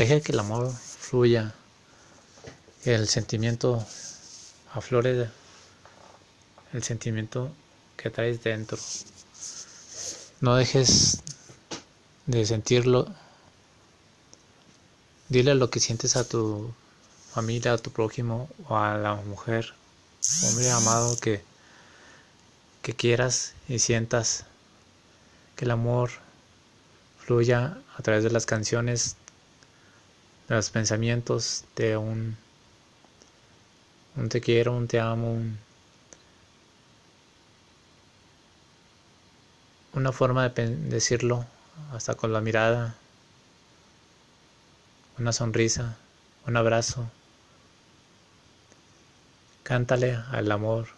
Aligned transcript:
Deja 0.00 0.18
que 0.22 0.32
el 0.32 0.38
amor 0.38 0.72
fluya, 0.72 1.52
el 2.86 3.06
sentimiento 3.06 3.86
aflore, 4.72 5.28
el 6.72 6.82
sentimiento 6.82 7.52
que 7.98 8.08
traes 8.08 8.42
dentro. 8.42 8.78
No 10.40 10.56
dejes 10.56 11.20
de 12.24 12.46
sentirlo. 12.46 13.14
Dile 15.28 15.54
lo 15.54 15.68
que 15.68 15.80
sientes 15.80 16.16
a 16.16 16.26
tu 16.26 16.72
familia, 17.34 17.74
a 17.74 17.76
tu 17.76 17.90
prójimo 17.90 18.48
o 18.70 18.78
a 18.78 18.96
la 18.96 19.16
mujer, 19.16 19.74
hombre 20.46 20.70
amado 20.70 21.20
que, 21.20 21.42
que 22.80 22.94
quieras 22.94 23.52
y 23.68 23.80
sientas 23.80 24.46
que 25.56 25.66
el 25.66 25.72
amor 25.72 26.10
fluya 27.18 27.76
a 27.98 28.02
través 28.02 28.24
de 28.24 28.30
las 28.30 28.46
canciones, 28.46 29.16
los 30.56 30.70
pensamientos, 30.70 31.64
de 31.76 31.96
un, 31.96 32.36
un 34.16 34.28
te 34.28 34.40
quiero, 34.40 34.76
un 34.76 34.88
te 34.88 34.98
amo, 34.98 35.38
una 39.92 40.10
forma 40.10 40.48
de 40.48 40.76
decirlo 40.76 41.46
hasta 41.92 42.16
con 42.16 42.32
la 42.32 42.40
mirada, 42.40 42.96
una 45.18 45.32
sonrisa, 45.32 45.96
un 46.46 46.56
abrazo. 46.56 47.08
Cántale 49.62 50.18
al 50.32 50.50
amor, 50.50 50.88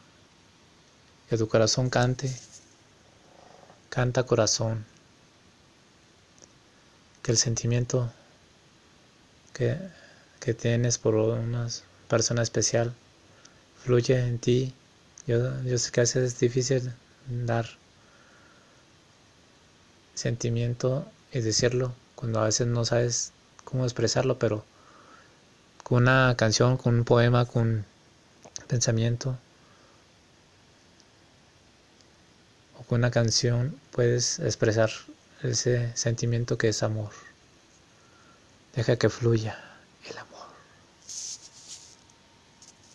que 1.29 1.37
tu 1.37 1.47
corazón 1.47 1.91
cante, 1.91 2.35
canta 3.91 4.25
corazón, 4.25 4.87
que 7.23 7.33
el 7.33 7.37
sentimiento 7.37 8.11
que, 10.41 10.55
tienes 10.55 10.99
por 10.99 11.15
una 11.15 11.69
persona 12.09 12.43
especial 12.43 12.93
fluye 13.85 14.19
en 14.19 14.39
ti. 14.39 14.75
Yo, 15.27 15.63
yo 15.63 15.79
sé 15.79 15.93
que 15.93 16.01
a 16.01 16.03
veces 16.03 16.33
es 16.35 16.41
difícil 16.41 16.93
dar 17.29 17.67
sentimiento 20.15 21.07
y 21.33 21.41
decirlo 21.41 21.95
cuando 22.15 22.41
a 22.41 22.45
veces 22.45 22.67
no 22.67 22.85
sabes 22.85 23.33
cómo 23.65 23.85
expresarlo, 23.85 24.39
pero 24.39 24.65
con 25.85 26.03
una 26.03 26.35
canción, 26.37 26.77
con 26.77 26.97
un 26.97 27.05
poema, 27.05 27.45
con 27.47 27.85
pensamiento 28.67 29.37
o 32.79 32.83
con 32.85 33.01
una 33.01 33.11
canción 33.11 33.77
puedes 33.93 34.39
expresar 34.41 34.91
ese 35.43 35.97
sentimiento 35.97 36.59
que 36.59 36.69
es 36.69 36.83
amor. 36.83 37.11
Deja 38.75 38.97
que 38.97 39.09
fluya. 39.09 39.72